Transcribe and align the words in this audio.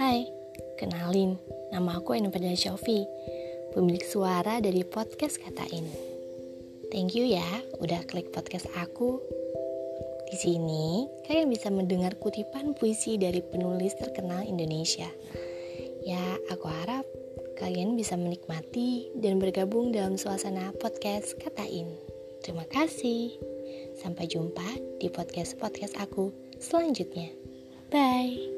Hai, 0.00 0.24
kenalin, 0.80 1.36
nama 1.68 2.00
aku 2.00 2.16
Enu 2.16 2.32
Padana 2.32 2.56
Shofi, 2.56 3.04
pemilik 3.76 4.00
suara 4.00 4.56
dari 4.56 4.80
podcast 4.80 5.36
Katain. 5.36 5.84
Thank 6.88 7.12
you 7.12 7.28
ya 7.28 7.44
udah 7.84 8.00
klik 8.08 8.32
podcast 8.32 8.64
aku. 8.80 9.20
Di 10.32 10.40
sini 10.40 11.04
kalian 11.28 11.52
bisa 11.52 11.68
mendengar 11.68 12.16
kutipan 12.16 12.72
puisi 12.72 13.20
dari 13.20 13.44
penulis 13.44 13.92
terkenal 14.00 14.40
Indonesia. 14.48 15.12
Ya, 16.00 16.40
aku 16.48 16.64
harap 16.64 17.04
kalian 17.60 17.92
bisa 17.92 18.16
menikmati 18.16 19.12
dan 19.20 19.36
bergabung 19.36 19.92
dalam 19.92 20.16
suasana 20.16 20.72
podcast 20.80 21.36
Katain. 21.44 21.92
Terima 22.40 22.64
kasih. 22.72 23.36
Sampai 24.00 24.32
jumpa 24.32 24.80
di 24.96 25.12
podcast-podcast 25.12 26.00
aku 26.00 26.32
selanjutnya. 26.56 27.28
Bye. 27.92 28.49